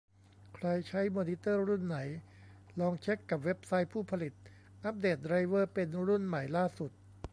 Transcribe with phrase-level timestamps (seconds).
[0.55, 1.97] ใครใช้มอนิเตอร์รุ่นไหน
[2.79, 4.33] ลองเช็คกับเว็บไซต์ผู้ผลิต
[4.83, 6.91] อัปเดตไดรเวอร์เป็นรุ่นใหม่ล่าสุด